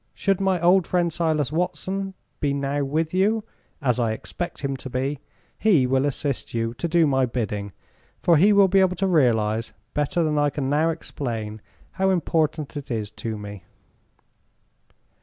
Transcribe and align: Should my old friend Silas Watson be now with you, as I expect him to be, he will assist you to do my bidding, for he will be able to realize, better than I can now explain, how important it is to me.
Should 0.15 0.41
my 0.41 0.59
old 0.59 0.87
friend 0.87 1.13
Silas 1.13 1.51
Watson 1.51 2.15
be 2.39 2.55
now 2.55 2.83
with 2.83 3.13
you, 3.13 3.43
as 3.83 3.99
I 3.99 4.13
expect 4.13 4.61
him 4.61 4.75
to 4.77 4.89
be, 4.89 5.19
he 5.59 5.85
will 5.85 6.07
assist 6.07 6.55
you 6.55 6.73
to 6.79 6.87
do 6.87 7.05
my 7.05 7.27
bidding, 7.27 7.71
for 8.23 8.35
he 8.37 8.51
will 8.51 8.67
be 8.67 8.79
able 8.79 8.95
to 8.95 9.05
realize, 9.05 9.73
better 9.93 10.23
than 10.23 10.39
I 10.39 10.49
can 10.49 10.71
now 10.71 10.89
explain, 10.89 11.61
how 11.91 12.09
important 12.09 12.75
it 12.75 12.89
is 12.89 13.11
to 13.21 13.37
me. 13.37 13.63